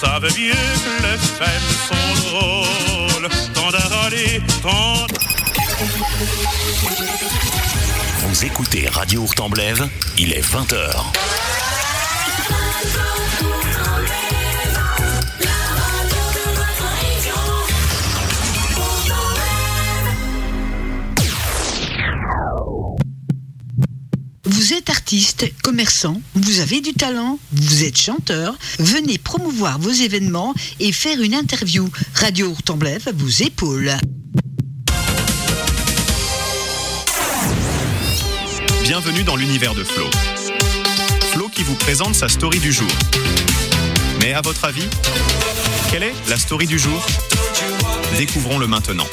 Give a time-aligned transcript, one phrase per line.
[0.00, 3.28] savent bien que les femmes sont drôles.
[3.52, 5.06] Tant d'avaler, tant...
[8.20, 11.69] Vous écoutez Radio Hurtemblève, il est 20h.
[24.70, 30.54] Vous êtes artiste, commerçant, vous avez du talent, vous êtes chanteur, venez promouvoir vos événements
[30.78, 31.88] et faire une interview.
[32.14, 33.92] Radio Hurtemblève vous épaule.
[38.84, 40.08] Bienvenue dans l'univers de Flo.
[41.32, 42.92] Flo qui vous présente sa story du jour.
[44.20, 44.86] Mais à votre avis,
[45.90, 47.04] quelle est la story du jour?
[48.16, 49.08] Découvrons-le maintenant.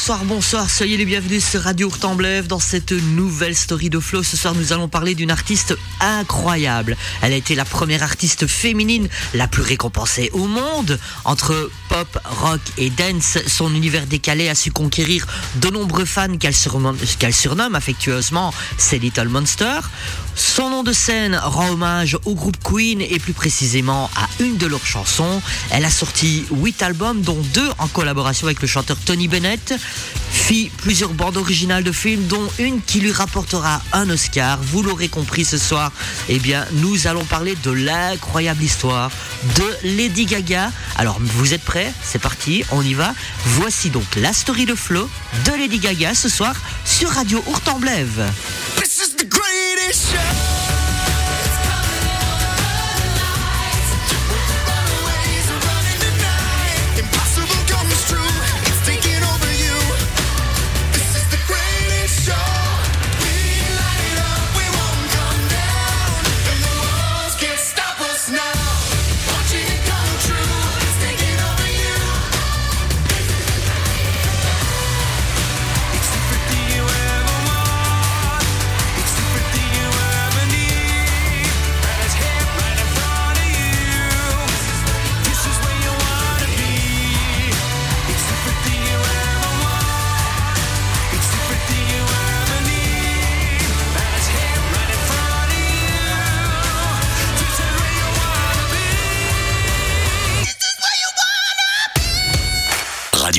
[0.00, 4.22] Bonsoir, bonsoir, soyez les bienvenus sur Radio Hurtemblève dans cette nouvelle story de Flo.
[4.22, 6.96] Ce soir, nous allons parler d'une artiste incroyable.
[7.20, 10.98] Elle a été la première artiste féminine la plus récompensée au monde.
[11.26, 16.54] Entre pop, rock et dance, son univers décalé a su conquérir de nombreux fans qu'elle
[16.54, 19.90] surnomme, affectueusement ses Little Monsters.
[20.34, 24.66] Son nom de scène rend hommage au groupe Queen et plus précisément à une de
[24.66, 25.42] leurs chansons.
[25.70, 29.74] Elle a sorti 8 albums, dont deux en collaboration avec le chanteur Tony Bennett,
[30.30, 34.58] fit plusieurs bandes originales de films, dont une qui lui rapportera un Oscar.
[34.62, 35.92] Vous l'aurez compris ce soir,
[36.28, 39.10] eh bien, nous allons parler de l'incroyable histoire
[39.56, 40.72] de Lady Gaga.
[40.96, 41.92] Alors, vous êtes prêts?
[42.02, 43.14] C'est parti, on y va.
[43.44, 45.08] Voici donc la story de Flo
[45.44, 48.30] de Lady Gaga ce soir sur Radio Hurtemblève.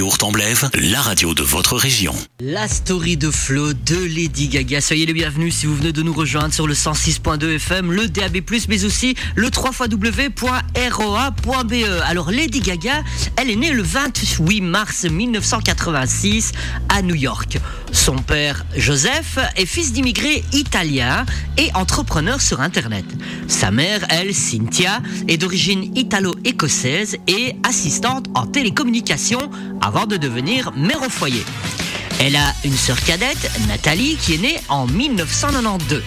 [0.02, 2.16] Radio Hurtemblève, la radio de votre région.
[2.40, 4.82] La story de Flo de Lady Gaga.
[4.82, 8.38] Soyez les bienvenus si vous venez de nous rejoindre sur le 106.2 FM, le DAB+,
[8.68, 11.74] mais aussi le 3xw.roa.be.
[11.74, 12.02] E.
[12.04, 13.04] Alors Lady Gaga,
[13.38, 16.54] elle est née le 28 mars 1986
[16.90, 17.60] à New York.
[17.92, 23.06] Son père, Joseph, est fils d'immigrés italiens et entrepreneur sur Internet.
[23.48, 29.52] Sa mère, elle, Cynthia, est d'origine italo-écossaise et assistante en télécommunication
[29.94, 31.44] avant de devenir mère au foyer.
[32.22, 36.02] Elle a une sœur cadette, Nathalie, qui est née en 1992.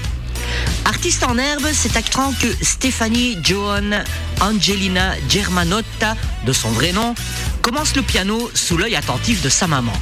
[0.86, 4.02] Artiste en herbe, c'est accent que Stéphanie Joan
[4.40, 7.14] Angelina Germanotta, de son vrai nom,
[7.60, 9.92] commence le piano sous l'œil attentif de sa maman.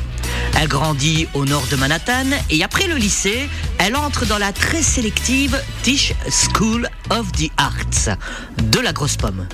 [0.60, 4.82] Elle grandit au nord de Manhattan et après le lycée, elle entre dans la très
[4.82, 8.16] sélective Tisch School of the Arts
[8.62, 9.49] de la grosse pomme.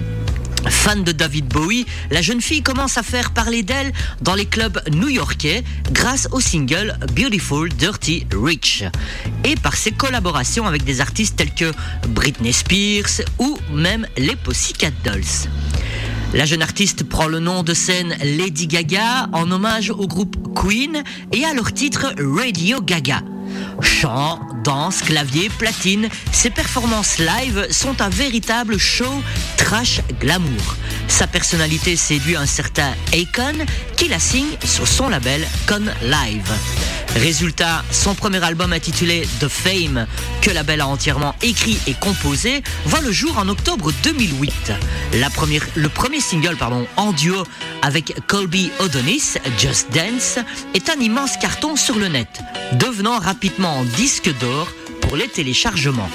[0.66, 4.80] Fan de David Bowie, la jeune fille commence à faire parler d'elle dans les clubs
[4.92, 8.84] new-yorkais grâce au single Beautiful Dirty Rich
[9.44, 11.72] et par ses collaborations avec des artistes tels que
[12.08, 15.48] Britney Spears ou même les Pussycat Dolls.
[16.34, 21.02] La jeune artiste prend le nom de scène Lady Gaga en hommage au groupe Queen
[21.32, 23.22] et à leur titre Radio Gaga.
[23.80, 29.22] Chant, danse, clavier, platine, ses performances live sont un véritable show
[29.56, 30.76] trash glamour.
[31.08, 33.64] Sa personnalité séduit un certain Akon
[33.96, 36.97] qui la signe sur son label Con Live.
[37.16, 40.06] Résultat, son premier album intitulé The Fame,
[40.42, 44.72] que la belle a entièrement écrit et composé, voit le jour en octobre 2008.
[45.14, 47.42] La première, le premier single pardon, en duo
[47.82, 50.38] avec Colby O'Donis, Just Dance,
[50.74, 52.40] est un immense carton sur le net,
[52.74, 54.68] devenant rapidement disque d'or
[55.00, 56.10] pour les téléchargements.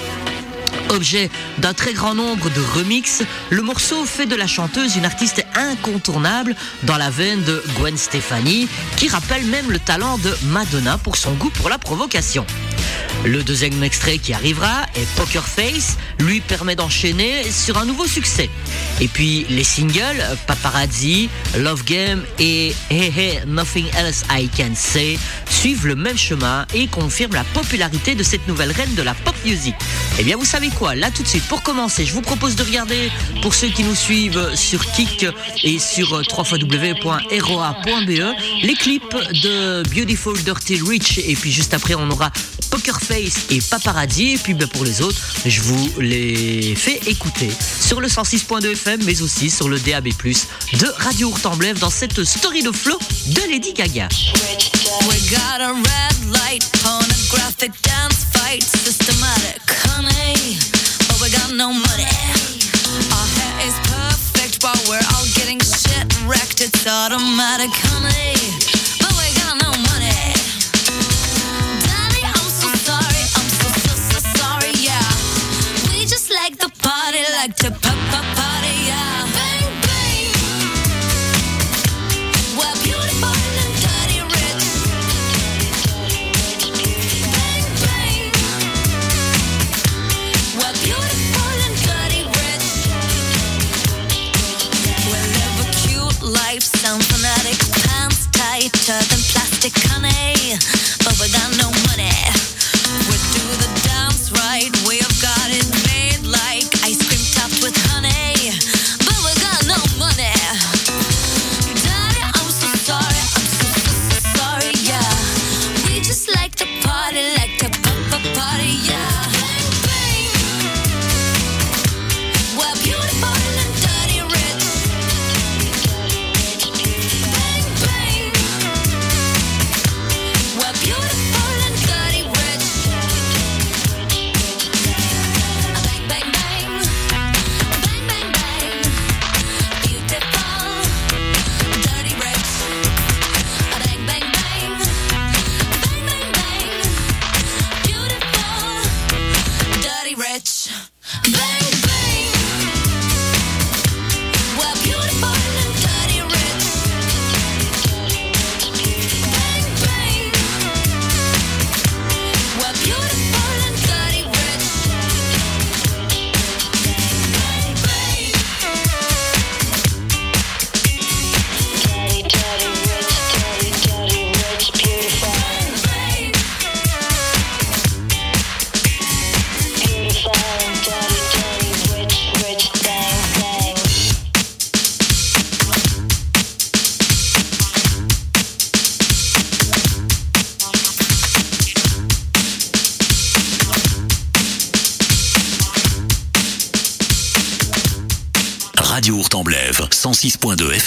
[0.89, 5.45] Objet d'un très grand nombre de remixes, le morceau fait de la chanteuse une artiste
[5.55, 11.17] incontournable dans la veine de Gwen Stefani, qui rappelle même le talent de Madonna pour
[11.17, 12.45] son goût pour la provocation.
[13.25, 18.49] Le deuxième extrait qui arrivera est Poker Face, lui permet d'enchaîner sur un nouveau succès.
[18.99, 25.17] Et puis les singles Paparazzi, Love Game et Hey Hey Nothing Else I Can Say
[25.49, 29.35] suivent le même chemin et confirment la popularité de cette nouvelle reine de la pop
[29.45, 29.75] music.
[30.19, 32.63] Eh bien vous savez quoi, là tout de suite pour commencer, je vous propose de
[32.63, 33.09] regarder
[33.41, 35.25] pour ceux qui nous suivent sur Kik
[35.63, 38.09] et sur euh, www.roa.be
[38.63, 42.31] les clips de Beautiful Dirty Rich et puis juste après on aura
[42.73, 47.51] Poker Face et Paparazzi et puis ben, pour les autres je vous les fais écouter
[47.79, 52.63] sur le 106.2 FM mais aussi sur le DAB+ de Radio Ourtemblève dans cette story
[52.63, 52.97] de flow
[53.27, 54.09] de Lady Gaga.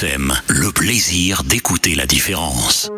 [0.02, 2.90] Le plaisir d'écouter la différence.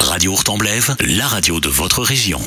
[0.00, 2.40] Radio Hortemblève, la radio de votre région.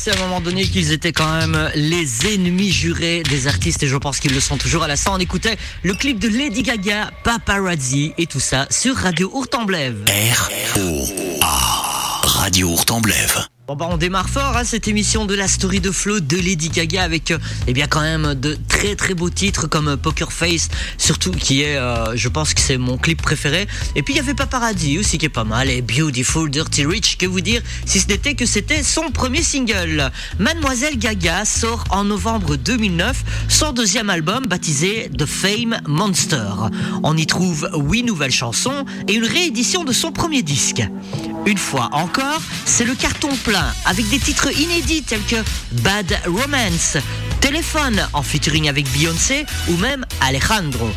[0.00, 3.86] Pensé à un moment donné qu'ils étaient quand même les ennemis jurés des artistes et
[3.86, 4.82] je pense qu'ils le sont toujours.
[4.82, 8.96] À la fin, on écoutait le clip de Lady Gaga, Paparazzi et tout ça sur
[8.96, 10.04] Radio Ourtemblève.
[10.08, 11.46] R-O-A.
[12.22, 13.46] Radio Ourtemblève.
[13.70, 16.70] Bon bah on démarre fort hein, cette émission de la story de Flo de Lady
[16.70, 20.32] Gaga avec euh, eh bien quand même de très très beaux titres comme euh, Poker
[20.32, 23.68] Face surtout qui est euh, je pense que c'est mon clip préféré.
[23.94, 27.16] Et puis il y avait Paparazzi aussi qui est pas mal et Beautiful Dirty Rich
[27.16, 30.10] que vous dire si ce n'était que c'était son premier single.
[30.40, 36.70] Mademoiselle Gaga sort en novembre 2009 son deuxième album baptisé The Fame Monster.
[37.04, 40.82] On y trouve huit nouvelles chansons et une réédition de son premier disque.
[41.46, 45.42] Une fois encore, c'est le carton plein avec des titres inédits tels que
[45.82, 46.96] Bad Romance,
[47.40, 50.90] Téléphone en featuring avec Beyoncé ou même Alejandro.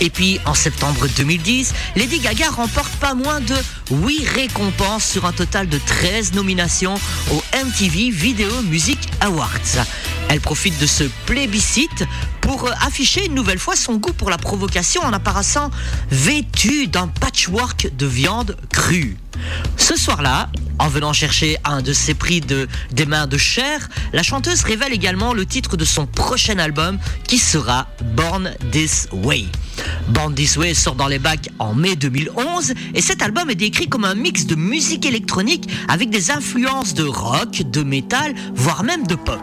[0.00, 3.54] Et puis en septembre 2010, Lady Gaga remporte pas moins de
[3.90, 6.94] 8 récompenses sur un total de 13 nominations
[7.32, 9.84] aux MTV Video Music Awards.
[10.28, 12.04] Elle profite de ce plébiscite
[12.40, 15.70] pour euh, afficher une nouvelle fois son goût pour la provocation en apparaissant
[16.10, 19.16] vêtue d'un patchwork de viande crue.
[19.76, 24.22] Ce soir-là, en venant chercher un de ses prix de, des mains de chair, la
[24.22, 29.46] chanteuse révèle également le titre de son prochain album qui sera Born This Way.
[30.08, 33.88] Born This Way sort dans les bacs en mai 2011 et cet album est décrit
[33.88, 39.06] comme un mix de musique électronique avec des influences de rock, de métal, voire même
[39.06, 39.40] de pop.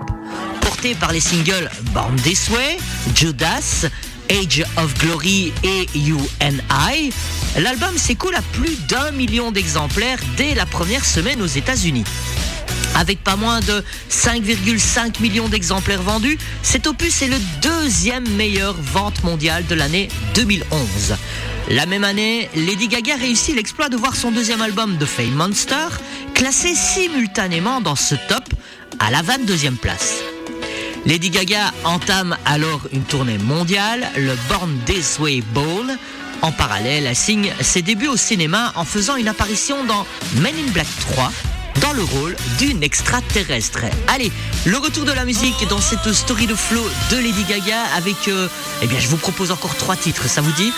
[0.62, 2.77] Porté par les singles Born This Way,
[3.15, 3.88] Judas,
[4.29, 7.12] Age of Glory et You and I,
[7.60, 12.03] l'album s'écoule à plus d'un million d'exemplaires dès la première semaine aux États-Unis.
[12.98, 19.24] Avec pas moins de 5,5 millions d'exemplaires vendus, cet opus est le deuxième meilleure vente
[19.24, 21.16] mondiale de l'année 2011.
[21.70, 25.90] La même année, Lady Gaga réussit l'exploit de voir son deuxième album The Fame Monster
[26.33, 28.44] classé simultanément dans ce top
[28.98, 30.16] à la 22e place.
[31.05, 35.98] Lady Gaga entame alors une tournée mondiale, le Born This Way Ball.
[36.42, 40.07] En parallèle, elle signe ses débuts au cinéma en faisant une apparition dans
[40.42, 41.31] Men in Black 3
[41.81, 43.79] dans le rôle d'une extraterrestre.
[44.07, 44.31] Allez,
[44.66, 48.48] le retour de la musique dans cette story de flow de Lady Gaga avec, euh,
[48.81, 50.72] eh bien, je vous propose encore trois titres, ça vous dit?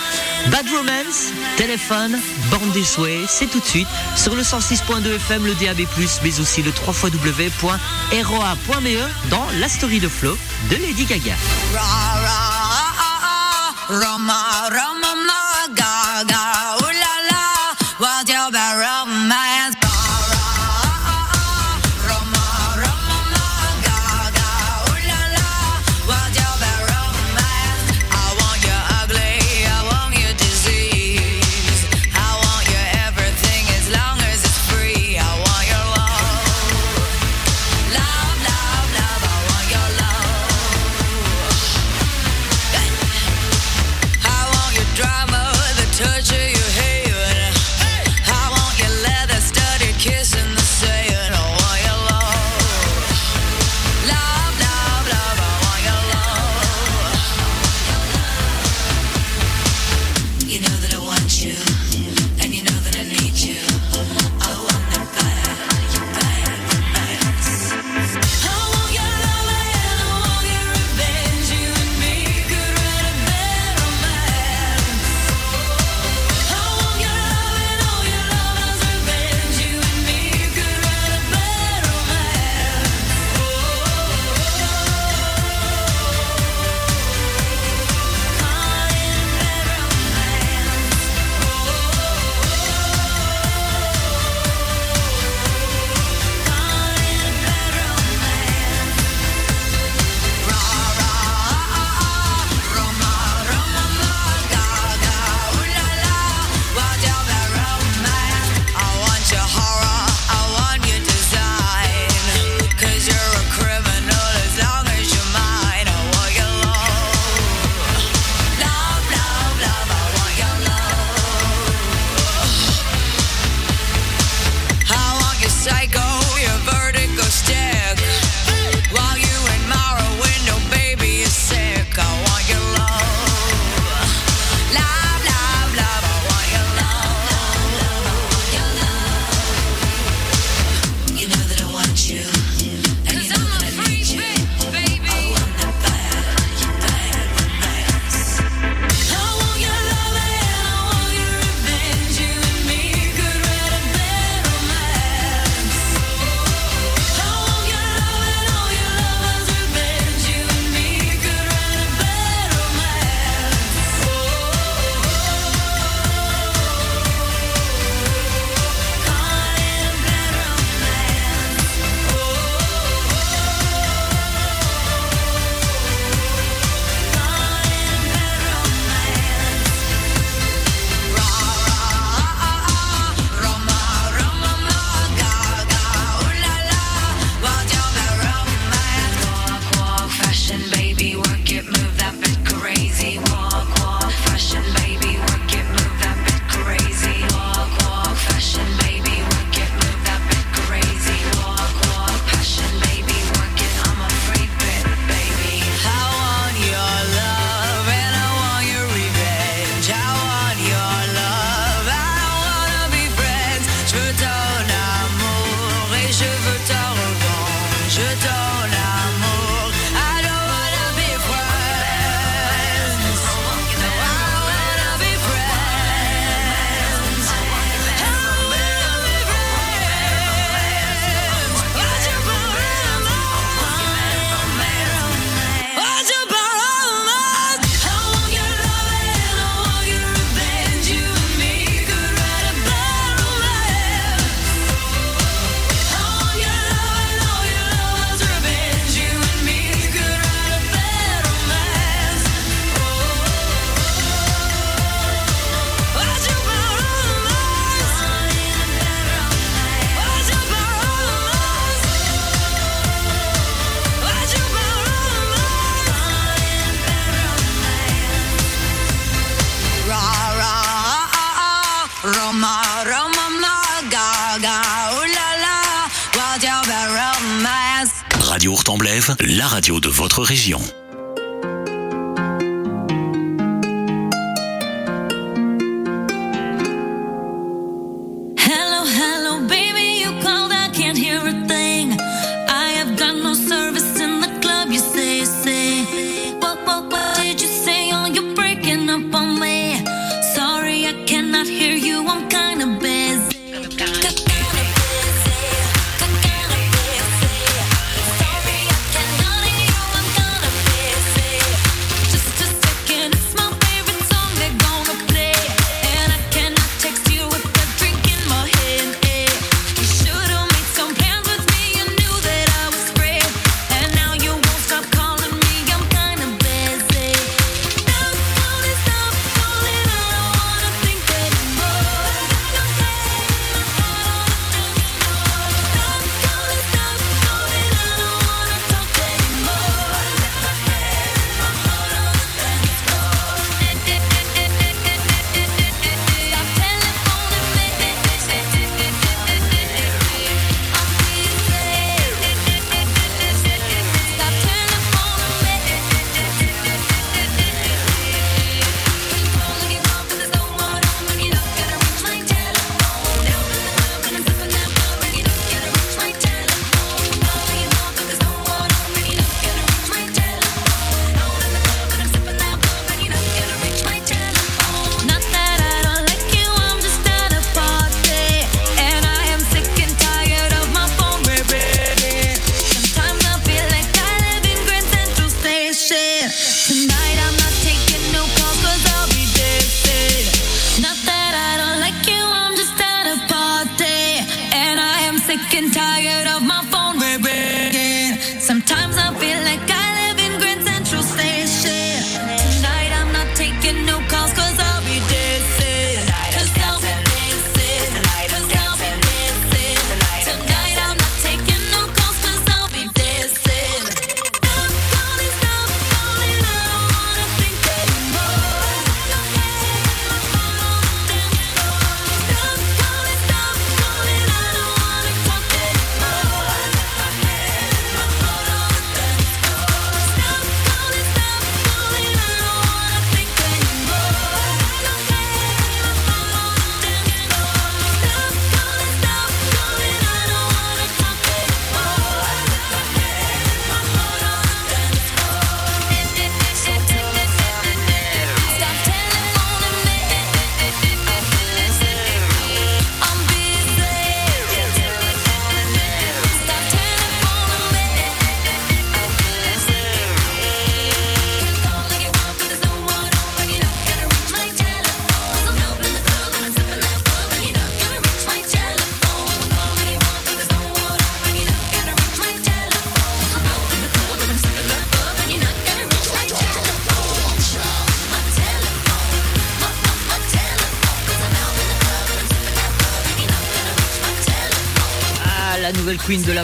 [0.47, 2.17] Bad Romance, Téléphone,
[2.49, 5.81] Born This Way, c'est tout de suite sur le 106.2 FM, le DAB+,
[6.23, 7.69] mais aussi le 3 www.roa.be
[9.29, 10.37] dans la story de flow
[10.69, 11.35] de Lady Gaga.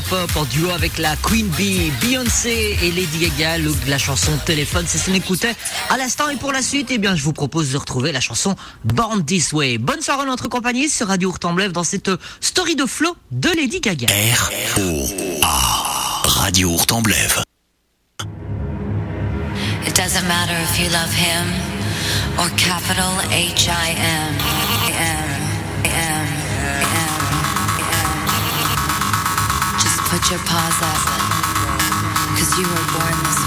[0.01, 3.57] pop en duo avec la Queen Bee, Beyoncé et Lady Gaga.
[3.57, 5.55] Le, la chanson Téléphone, si ce n'écoutait
[5.89, 8.55] à l'instant et pour la suite, eh bien, je vous propose de retrouver la chanson
[8.83, 9.77] Born This Way.
[9.77, 13.79] Bonne soirée à notre compagnie sur Radio Hurtemblève dans cette story de flow de Lady
[13.79, 14.07] Gaga.
[14.07, 15.07] R O
[15.43, 17.41] A Radio Hurtemblève.
[30.25, 30.97] put your paws up.
[32.35, 33.44] Cause you were born this way.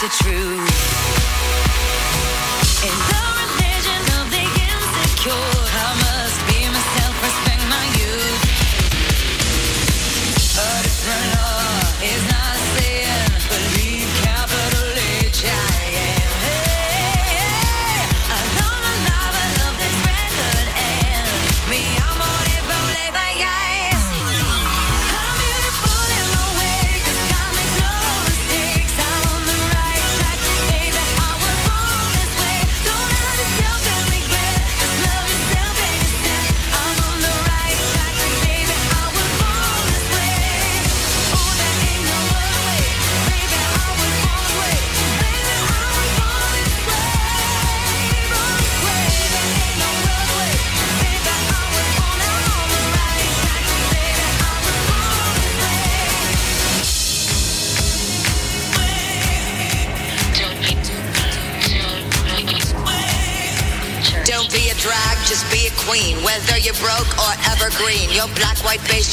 [0.00, 0.67] is it true?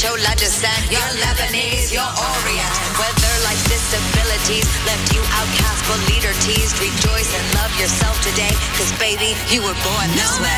[0.05, 0.81] Chola descent.
[0.93, 2.73] You're Lebanese, you're Orient.
[3.01, 8.53] Whether life's disabilities left you outcast but leader teased, rejoice and love yourself today.
[8.77, 10.54] Cause baby, you were born this way.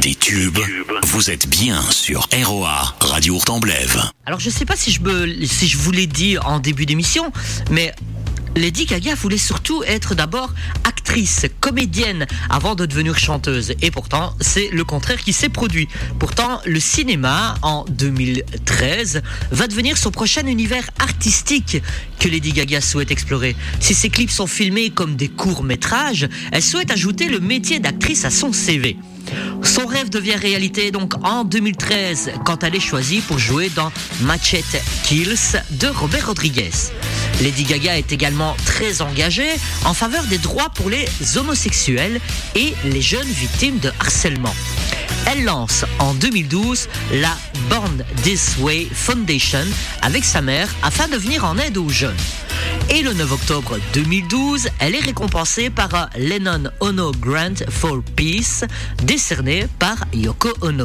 [0.00, 0.58] Des tubes.
[1.06, 4.00] Vous êtes bien sur ROA, Radio Hurtemblève.
[4.24, 7.32] Alors je sais pas si je, me, si je vous l'ai dit en début d'émission,
[7.70, 7.92] mais
[8.54, 13.74] Lady Gaga voulait surtout être d'abord actrice, comédienne, avant de devenir chanteuse.
[13.82, 15.88] Et pourtant, c'est le contraire qui s'est produit.
[16.20, 21.82] Pourtant, le cinéma, en 2013, va devenir son prochain univers artistique
[22.20, 23.56] que Lady Gaga souhaite explorer.
[23.80, 28.30] Si ses clips sont filmés comme des courts-métrages, elle souhaite ajouter le métier d'actrice à
[28.30, 28.96] son CV.
[29.62, 34.82] Son rêve devient réalité donc en 2013 quand elle est choisie pour jouer dans Machete
[35.04, 36.70] Kills de Robert Rodriguez.
[37.40, 39.50] Lady Gaga est également très engagée
[39.84, 42.20] en faveur des droits pour les homosexuels
[42.56, 44.54] et les jeunes victimes de harcèlement.
[45.26, 47.36] Elle lance en 2012 la
[47.68, 49.66] Born This Way Foundation
[50.02, 52.16] avec sa mère afin de venir en aide aux jeunes.
[52.90, 58.64] Et le 9 octobre 2012, elle est récompensée par un Lennon Ono Grant for Peace
[59.18, 60.84] décerné par Yoko Ono.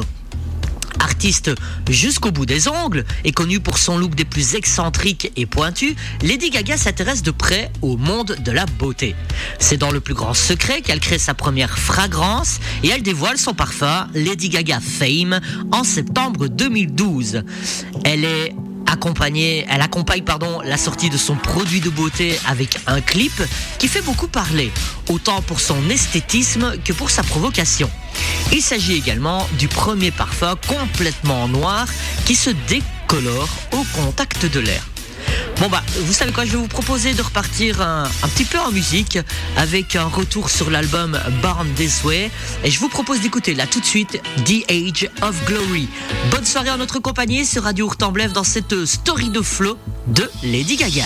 [0.98, 1.52] Artiste
[1.88, 6.50] jusqu'au bout des ongles et connue pour son look des plus excentriques et pointus, Lady
[6.50, 9.14] Gaga s'intéresse de près au monde de la beauté.
[9.60, 13.54] C'est dans le plus grand secret qu'elle crée sa première fragrance et elle dévoile son
[13.54, 15.38] parfum Lady Gaga Fame
[15.70, 17.44] en septembre 2012.
[18.04, 18.52] Elle est
[19.68, 20.24] elle accompagne
[20.64, 23.42] la sortie de son produit de beauté avec un clip
[23.78, 24.70] qui fait beaucoup parler,
[25.08, 27.90] autant pour son esthétisme que pour sa provocation.
[28.52, 31.86] Il s'agit également du premier parfum complètement noir
[32.24, 34.93] qui se décolore au contact de l'air.
[35.60, 38.70] Bon bah, vous savez quoi, je vais vous proposer de repartir un, petit peu en
[38.70, 39.18] musique
[39.56, 42.30] avec un retour sur l'album Born This Way
[42.64, 45.88] et je vous propose d'écouter là tout de suite The Age of Glory.
[46.30, 50.76] Bonne soirée en notre compagnie sur Radio Hurtemblève dans cette story de flow de Lady
[50.76, 51.04] Gaga.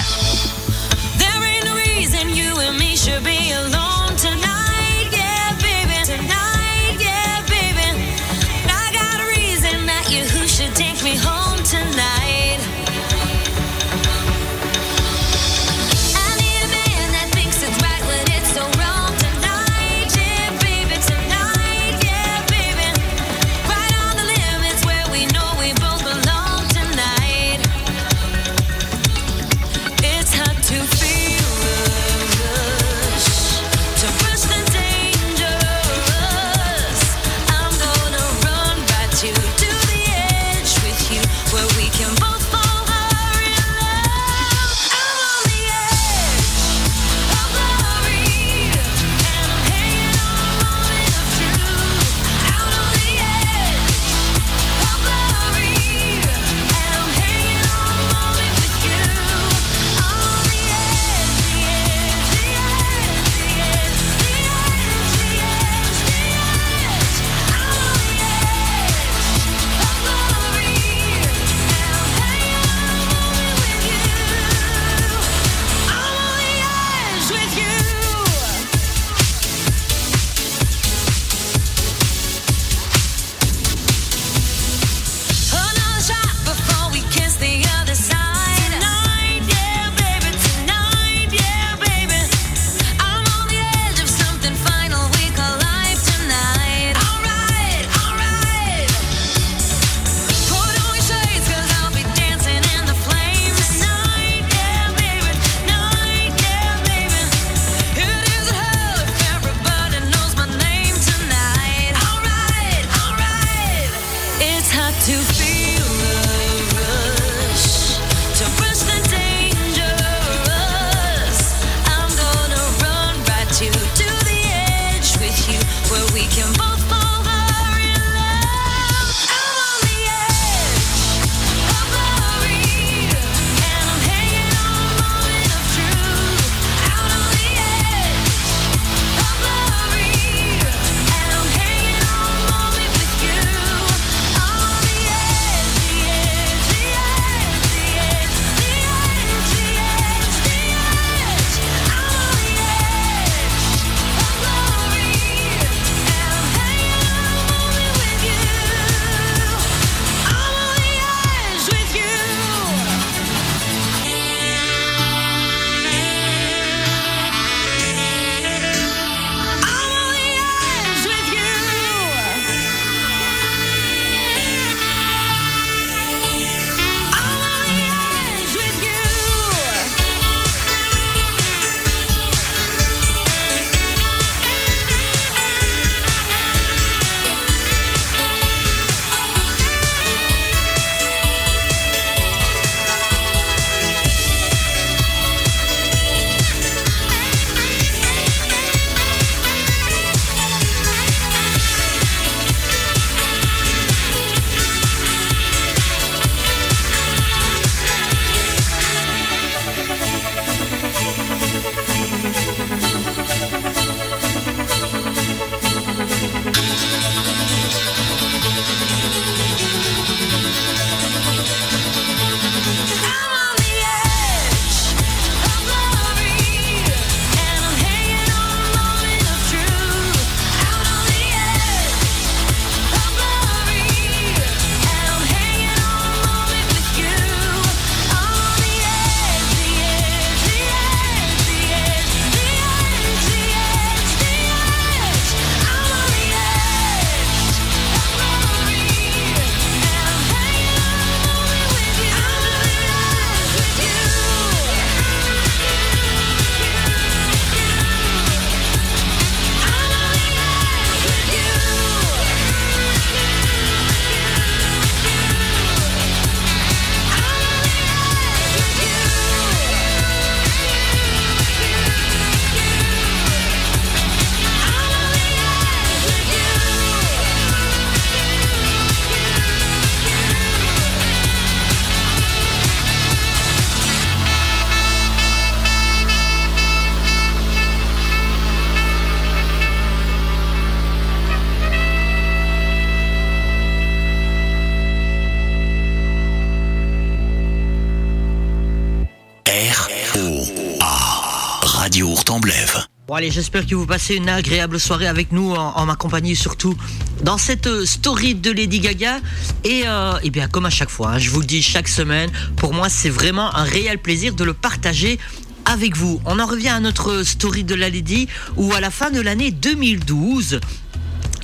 [303.29, 306.75] Allez, j'espère que vous passez une agréable soirée avec nous en, ma compagnie surtout
[307.23, 309.21] dans cette euh, story de Lady Gaga
[309.65, 312.31] et, euh, et bien comme à chaque fois, hein, je vous le dis chaque semaine,
[312.57, 315.19] pour moi c'est vraiment un réel plaisir de le partager
[315.67, 316.23] avec vous.
[316.25, 319.51] On en revient à notre story de la Lady où à la fin de l'année
[319.51, 320.61] 2012,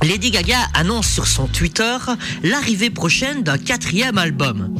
[0.01, 1.97] Lady Gaga annonce sur son Twitter
[2.41, 4.73] l'arrivée prochaine d'un quatrième album.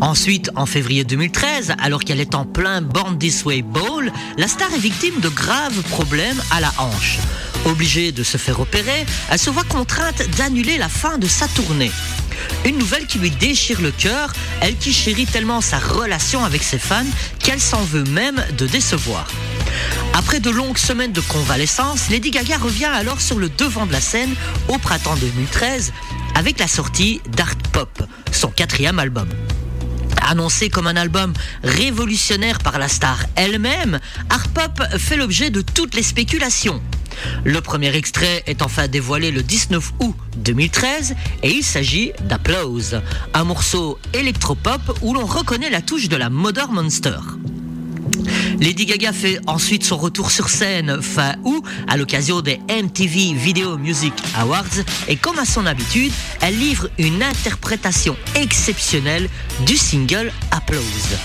[0.00, 4.72] Ensuite, en février 2013, alors qu'elle est en plein Born This Way Bowl, la star
[4.72, 7.18] est victime de graves problèmes à la hanche.
[7.64, 11.90] Obligée de se faire opérer, elle se voit contrainte d'annuler la fin de sa tournée.
[12.64, 16.78] Une nouvelle qui lui déchire le cœur, elle qui chérit tellement sa relation avec ses
[16.78, 17.04] fans
[17.40, 19.26] qu'elle s'en veut même de décevoir.
[20.14, 24.00] Après de longues semaines de convalescence, Lady Gaga revient alors sur le devant de la
[24.00, 24.34] scène
[24.68, 25.92] au printemps 2013
[26.36, 29.28] avec la sortie d'Art Pop, son quatrième album.
[30.22, 33.98] Annoncé comme un album révolutionnaire par la star elle-même,
[34.30, 36.80] Art Pop fait l'objet de toutes les spéculations.
[37.44, 43.00] Le premier extrait est enfin dévoilé le 19 août 2013 et il s'agit d'Applause,
[43.34, 47.18] un morceau électropop où l'on reconnaît la touche de la Mother Monster.
[48.60, 53.78] Lady Gaga fait ensuite son retour sur scène fin août à l'occasion des MTV Video
[53.78, 54.64] Music Awards
[55.08, 59.28] et comme à son habitude, elle livre une interprétation exceptionnelle
[59.66, 61.16] du single Applause.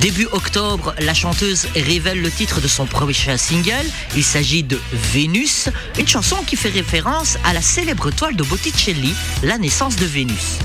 [0.00, 3.86] Début octobre, la chanteuse révèle le titre de son prochain single.
[4.14, 4.78] Il s'agit de
[5.12, 10.06] Vénus, une chanson qui fait référence à la célèbre toile de Botticelli, La naissance de
[10.06, 10.58] Vénus.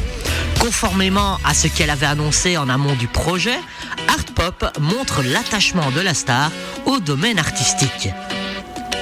[0.59, 3.59] Conformément à ce qu'elle avait annoncé en amont du projet,
[4.07, 6.51] Art Pop montre l'attachement de la star
[6.85, 8.09] au domaine artistique.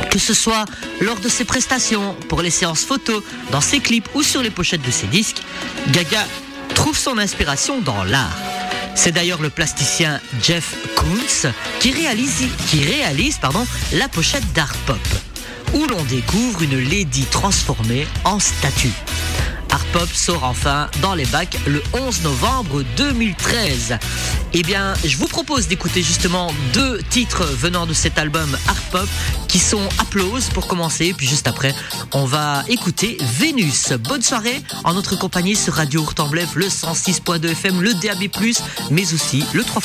[0.10, 0.66] Que ce soit
[1.00, 4.86] lors de ses prestations, pour les séances photos, dans ses clips ou sur les pochettes
[4.86, 5.42] de ses disques,
[5.90, 6.26] Gaga
[6.74, 8.38] trouve son inspiration dans l'art.
[8.96, 13.40] C'est d'ailleurs le plasticien Jeff Koons qui réalise, qui réalise
[13.94, 15.00] la pochette d'Art Pop,
[15.74, 18.94] où l'on découvre une lady transformée en statue.
[19.72, 23.98] Art Pop sort enfin dans les bacs le 11 novembre 2013.
[24.54, 29.08] Eh bien, je vous propose d'écouter justement deux titres venant de cet album Art Pop
[29.48, 31.74] qui sont Applause pour commencer, puis juste après,
[32.14, 33.94] on va écouter Vénus.
[33.94, 38.30] Bonne soirée en notre compagnie sur Radio Hurtemblève, le 106.2 FM, le DAB+,
[38.90, 39.82] mais aussi le 3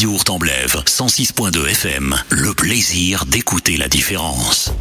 [0.00, 4.72] Radio Hurtemblève, 106.2 FM, le plaisir d'écouter la différence.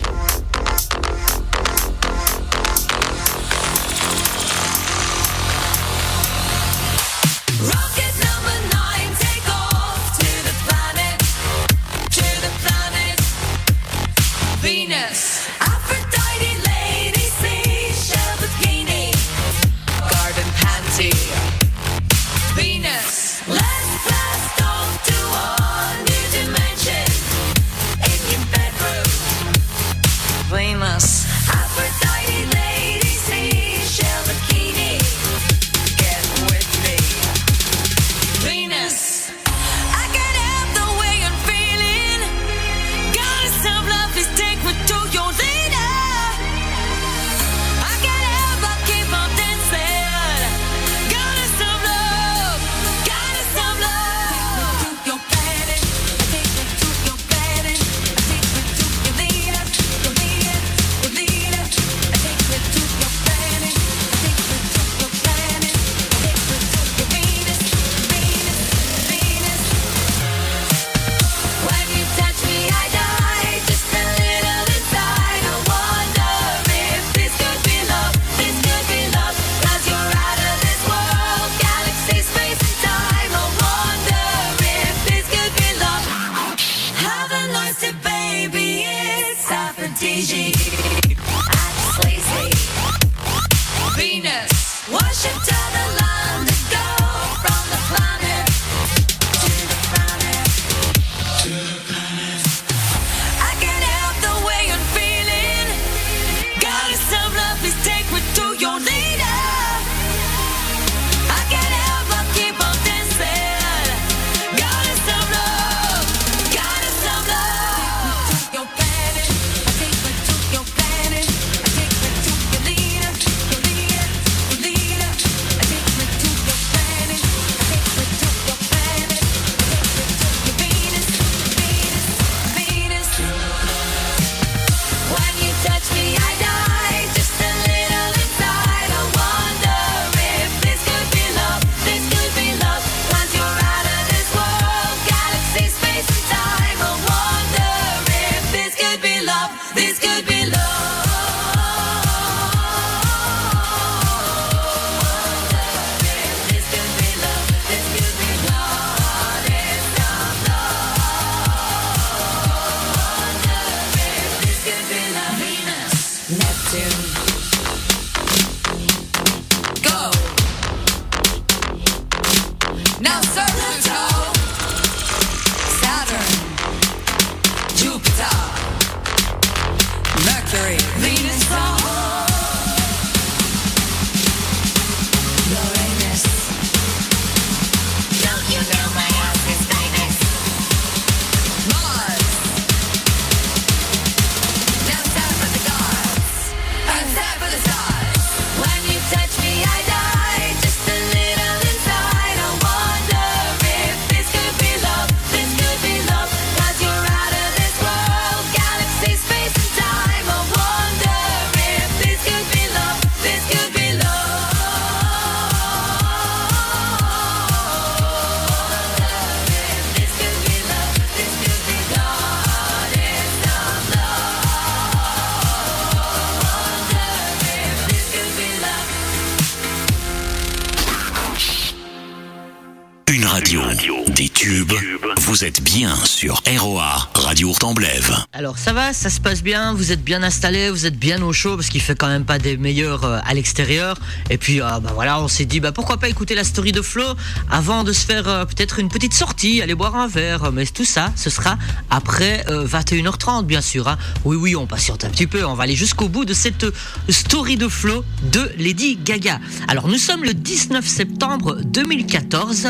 [238.34, 241.34] Alors ça va, ça se passe bien, vous êtes bien installés, vous êtes bien au
[241.34, 243.98] chaud parce qu'il fait quand même pas des meilleurs euh, à l'extérieur.
[244.30, 246.82] Et puis euh, bah voilà, on s'est dit bah pourquoi pas écouter la story de
[246.82, 247.04] Flo
[247.52, 250.52] avant de se faire euh, peut-être une petite sortie, aller boire un verre.
[250.52, 251.58] Mais tout ça, ce sera
[251.90, 253.88] après euh, 21h30 bien sûr.
[253.88, 253.98] hein.
[254.26, 256.72] Oui oui, on patiente un petit peu, on va aller jusqu'au bout de cette euh,
[257.10, 259.40] story de Flo de Lady Gaga.
[259.68, 262.68] Alors nous sommes le 19 septembre 2014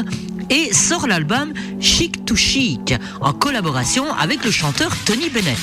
[0.49, 5.57] et sort l'album Chic to Chic en collaboration avec le chanteur Tony Bennett.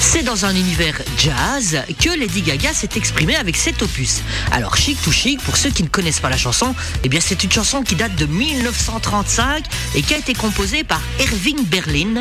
[0.00, 4.22] C'est dans un univers jazz que Lady Gaga s'est exprimée avec cet opus.
[4.50, 6.74] Alors Chic to Chic, pour ceux qui ne connaissent pas la chanson,
[7.04, 9.64] eh bien c'est une chanson qui date de 1935
[9.94, 12.14] et qui a été composée par Irving Berlin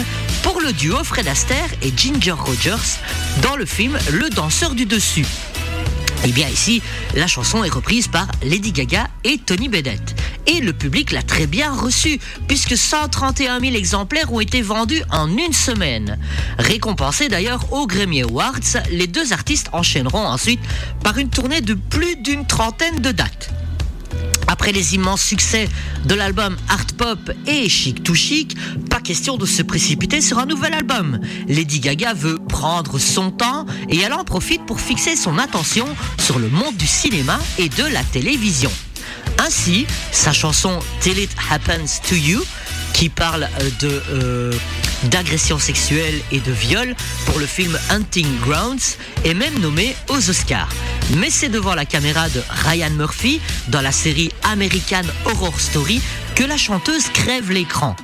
[0.43, 2.99] pour le duo Fred Astaire et Ginger Rogers
[3.41, 5.25] dans le film Le danseur du dessus.
[6.23, 6.83] Et bien ici,
[7.15, 10.15] la chanson est reprise par Lady Gaga et Tony Bennett.
[10.45, 15.35] Et le public l'a très bien reçue, puisque 131 000 exemplaires ont été vendus en
[15.35, 16.19] une semaine.
[16.59, 18.59] Récompensés d'ailleurs aux Grammy Awards,
[18.91, 20.61] les deux artistes enchaîneront ensuite
[21.03, 23.49] par une tournée de plus d'une trentaine de dates.
[24.47, 25.69] Après les immenses succès
[26.05, 28.55] de l'album Art Pop et Chic to Chic,
[28.89, 31.19] pas question de se précipiter sur un nouvel album.
[31.47, 35.87] Lady Gaga veut prendre son temps et elle en profite pour fixer son attention
[36.19, 38.71] sur le monde du cinéma et de la télévision.
[39.39, 42.43] Ainsi, sa chanson Till It Happens to You,
[42.93, 44.53] qui parle euh, de euh,
[45.05, 46.95] d'agression sexuelle et de viol
[47.25, 50.69] pour le film Hunting Grounds, est même nommée aux Oscars.
[51.17, 56.01] Mais c'est devant la caméra de Ryan Murphy dans la série American Horror Story
[56.35, 57.95] que la chanteuse crève l'écran.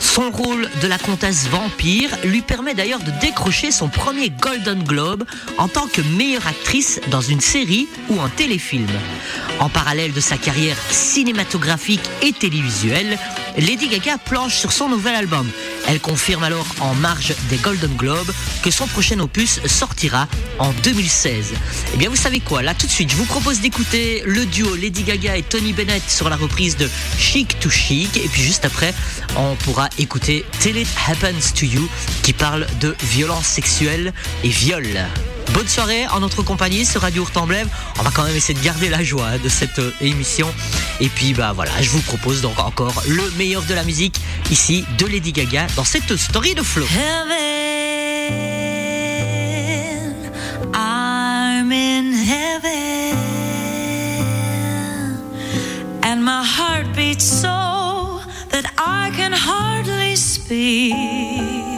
[0.00, 5.24] Son rôle de la comtesse vampire lui permet d'ailleurs de décrocher son premier Golden Globe
[5.58, 8.88] en tant que meilleure actrice dans une série ou un téléfilm.
[9.58, 13.18] En parallèle de sa carrière cinématographique et télévisuelle,
[13.56, 15.50] Lady Gaga planche sur son nouvel album.
[15.88, 18.30] Elle confirme alors en marge des Golden Globes
[18.62, 20.28] que son prochain opus sortira
[20.58, 21.54] en 2016.
[21.94, 24.74] Eh bien vous savez quoi, là tout de suite je vous propose d'écouter le duo
[24.74, 28.66] Lady Gaga et Tony Bennett sur la reprise de Chic to Chic et puis juste
[28.66, 28.92] après
[29.34, 31.88] on pourra écouter Till It Happens to You
[32.22, 34.12] qui parle de violence sexuelle
[34.44, 34.84] et viol.
[35.52, 37.68] Bonne soirée en notre compagnie sur Radio Hurtemblève.
[37.98, 40.52] On va quand même essayer de garder la joie de cette euh, émission.
[41.00, 44.20] Et puis bah voilà, je vous propose donc encore le meilleur de la musique
[44.50, 46.84] ici de Lady Gaga dans cette story de Flo.
[56.02, 61.77] And my heart beats so that I can hardly speak.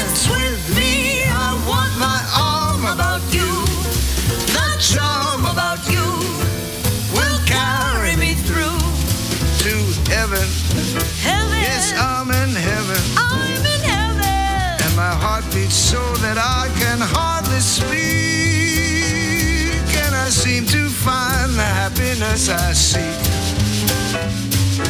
[22.31, 22.99] universe I see.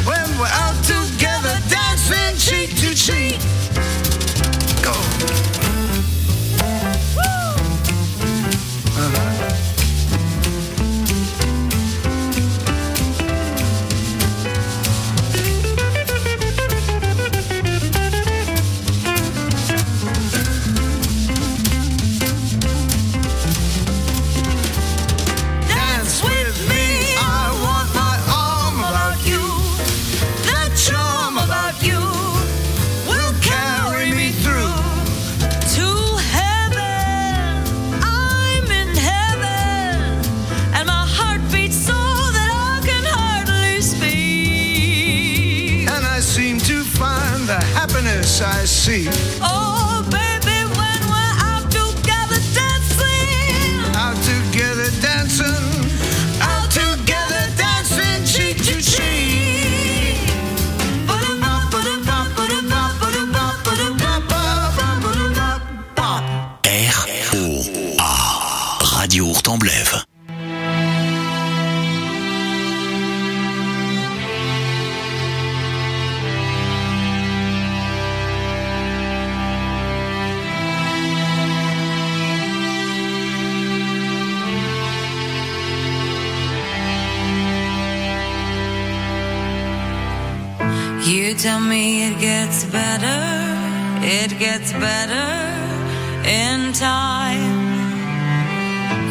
[0.06, 3.61] When we're out together dancing cheek to cheek.
[94.04, 95.30] It gets better
[96.26, 97.62] in time.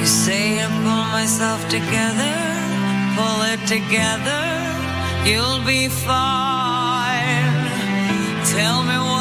[0.01, 2.35] You say I pull myself together,
[3.17, 4.45] pull it together,
[5.25, 7.55] you'll be fine.
[8.53, 9.20] Tell me what.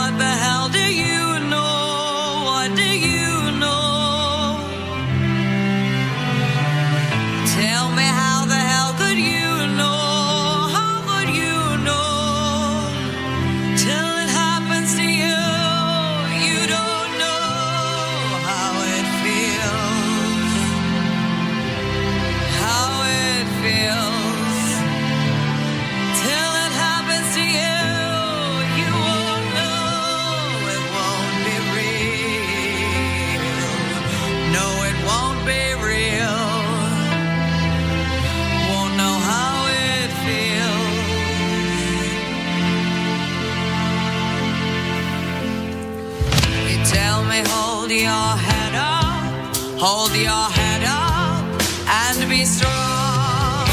[49.92, 51.44] Hold your head up
[51.90, 53.66] and be strong.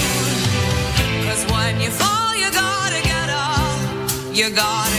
[1.27, 4.35] Cause when you fall, you gotta get up.
[4.35, 4.96] You gotta.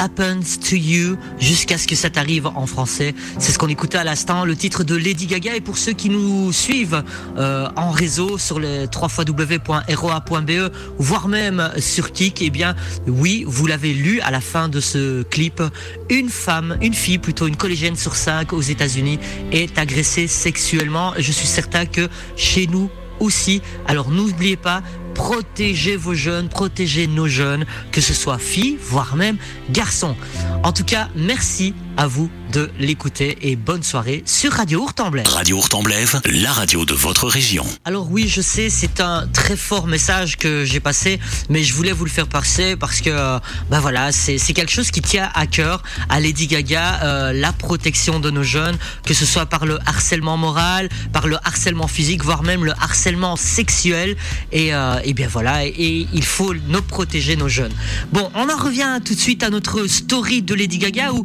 [0.00, 3.14] Happens to you jusqu'à ce que ça t'arrive en français.
[3.38, 5.54] C'est ce qu'on écoutait à l'instant, le titre de Lady Gaga.
[5.56, 7.04] Et pour ceux qui nous suivent
[7.36, 12.74] euh, en réseau sur les www.roa.be, voire même sur Kik, eh bien,
[13.06, 15.62] oui, vous l'avez lu à la fin de ce clip.
[16.08, 19.18] Une femme, une fille plutôt, une collégienne sur cinq aux États-Unis
[19.52, 21.12] est agressée sexuellement.
[21.18, 22.90] Je suis certain que chez nous
[23.20, 23.62] aussi.
[23.86, 24.82] Alors n'oubliez pas,
[25.14, 29.36] protégez vos jeunes, protégez nos jeunes, que ce soit filles, voire même
[29.70, 30.16] garçons.
[30.62, 35.22] En tout cas, merci à vous de l'écouter et bonne soirée sur Radio Ourtemblay.
[35.24, 37.64] Radio Hurtemblève, la radio de votre région.
[37.84, 41.92] Alors oui, je sais, c'est un très fort message que j'ai passé, mais je voulais
[41.92, 43.38] vous le faire passer parce que, euh,
[43.70, 48.18] bah voilà, c'est quelque chose qui tient à cœur à Lady Gaga, euh, la protection
[48.18, 52.42] de nos jeunes, que ce soit par le harcèlement moral, par le harcèlement physique, voire
[52.42, 54.16] même le harcèlement sexuel.
[54.52, 57.72] Et, euh, et bien voilà, et, et il faut nous protéger nos jeunes.
[58.12, 61.24] Bon, on en revient tout de suite à notre story de Lady Gaga où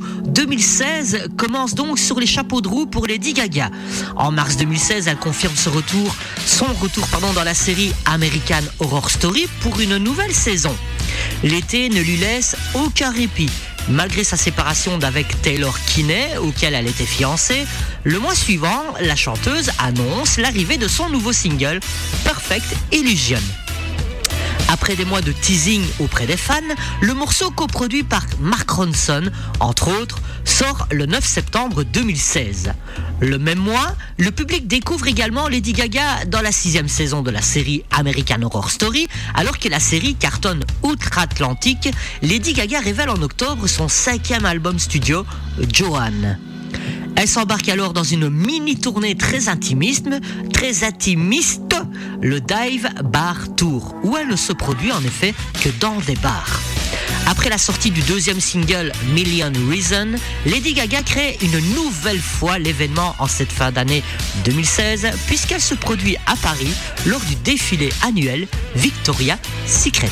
[0.66, 3.70] 2016 commence donc sur les chapeaux de roue pour Lady Gaga.
[4.16, 9.48] En mars 2016, elle confirme retour, son retour pardon, dans la série American Horror Story
[9.62, 10.76] pour une nouvelle saison.
[11.44, 13.52] L'été ne lui laisse aucun répit.
[13.90, 17.68] Malgré sa séparation d'avec Taylor Kinney, auquel elle était fiancée,
[18.04, 21.80] le mois suivant, la chanteuse annonce l'arrivée de son nouveau single,
[22.24, 23.38] Perfect Illusion.
[24.68, 26.56] Après des mois de teasing auprès des fans,
[27.02, 32.74] le morceau coproduit par Mark Ronson, entre autres, sort le 9 septembre 2016.
[33.20, 37.42] Le même mois, le public découvre également Lady Gaga dans la sixième saison de la
[37.42, 41.90] série American Horror Story, alors que la série cartonne outre-Atlantique.
[42.24, 45.26] Lady Gaga révèle en octobre son cinquième album studio,
[45.72, 46.40] Joanne.
[47.16, 50.10] Elle s'embarque alors dans une mini tournée très intimiste,
[50.54, 51.76] très intimiste,
[52.22, 56.60] le Dive Bar Tour, où elle ne se produit en effet que dans des bars.
[57.28, 63.16] Après la sortie du deuxième single Million Reasons, Lady Gaga crée une nouvelle fois l'événement
[63.18, 64.04] en cette fin d'année
[64.46, 66.72] 2016 puisqu'elle se produit à Paris
[67.08, 70.12] lors du défilé annuel Victoria Secret.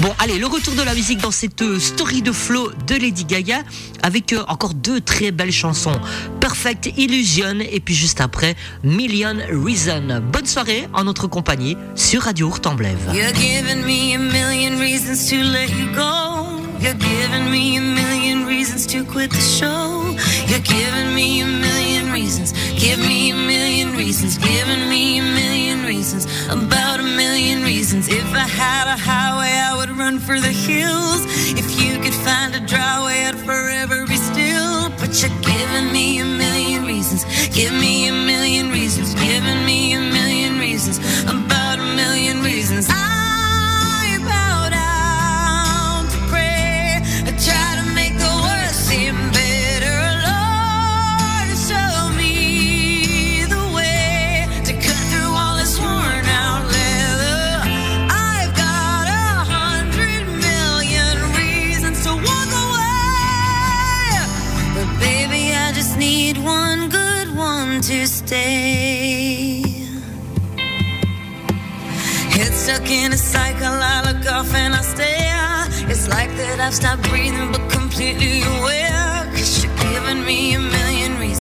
[0.00, 3.24] Bon, allez, le retour de la musique dans cette euh, story de flow de Lady
[3.24, 3.62] Gaga
[4.02, 5.98] avec euh, encore deux très belles chansons.
[6.40, 10.20] Perfect Illusion et puis juste après Million Reasons.
[10.32, 12.98] Bonne soirée en notre compagnie sur Radio Hurtemblève.
[13.14, 16.62] You're giving me a million reasons to let you go.
[16.82, 20.16] You're giving me a million reasons to quit the show.
[20.48, 22.52] You're giving me a million reasons.
[22.76, 24.36] Give me a million reasons.
[24.36, 26.26] Giving me a million reasons.
[26.50, 28.08] About a million reasons.
[28.08, 31.22] If I had a highway, I would run for the hills.
[31.56, 34.90] If you could find a dry way, I'd forever be still.
[34.98, 36.01] But you're giving me.
[37.54, 39.14] Give me a million reasons.
[39.14, 40.98] Giving me a million reasons.
[41.24, 41.41] About
[68.32, 69.62] stay.
[72.34, 75.90] Head stuck in a cycle, I look off and I stare.
[75.90, 79.28] It's like that I've stopped breathing, but completely aware.
[79.36, 80.91] Cause you're giving me a million